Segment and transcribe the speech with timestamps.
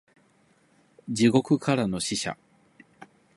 [1.13, 2.35] 地獄からの使者